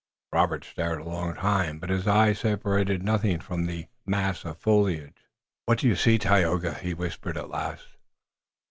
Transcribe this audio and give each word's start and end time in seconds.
Robert 0.33 0.63
stared 0.65 1.01
a 1.01 1.07
long 1.07 1.35
time, 1.35 1.77
but 1.77 1.91
his 1.91 2.07
eyes 2.07 2.39
separated 2.39 3.03
nothing 3.03 3.39
from 3.39 3.67
the 3.67 3.85
mass 4.03 4.43
of 4.45 4.57
foliage. 4.57 5.27
"What 5.67 5.77
do 5.77 5.87
you 5.87 5.95
see, 5.95 6.17
Tayoga?" 6.17 6.73
he 6.73 6.95
whispered 6.95 7.37
at 7.37 7.49
last. 7.51 7.85